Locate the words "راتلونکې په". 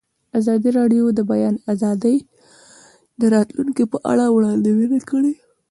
3.35-3.97